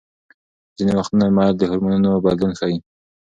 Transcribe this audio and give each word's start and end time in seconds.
ځینې 0.77 0.93
وختونه 0.97 1.23
میل 1.35 1.53
د 1.57 1.61
هورمونونو 1.69 2.09
بدلون 2.25 2.51
ښيي. 2.59 2.77